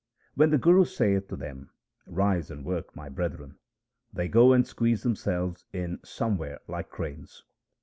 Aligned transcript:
When 0.33 0.49
the 0.49 0.57
Guru 0.57 0.83
saith 0.85 1.27
to 1.27 1.35
them' 1.35 1.69
Rise 2.07 2.49
and 2.49 2.65
work, 2.65 2.95
my 2.95 3.07
brethren,' 3.07 3.59
they 4.11 4.27
go 4.27 4.51
and 4.51 4.65
squeeze 4.65 5.03
themselves 5.03 5.63
in 5.73 5.99
somewhere 6.03 6.57
like 6.67 6.89
cranes. 6.89 7.43